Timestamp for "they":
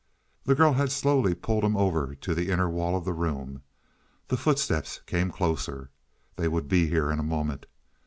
6.37-6.47